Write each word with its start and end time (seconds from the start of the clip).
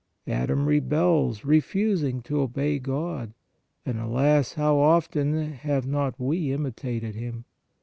Adam 0.25 0.65
rebels, 0.65 1.45
refusing 1.45 2.23
to 2.23 2.41
obey 2.41 2.79
God; 2.79 3.35
and, 3.85 3.99
alas! 3.99 4.53
how 4.53 4.77
often 4.79 5.33
190 5.35 5.59
PRAYER 5.61 5.73
have 5.75 5.85
not 5.85 6.19
we 6.19 6.51
imitated 6.51 7.13
him 7.13 7.45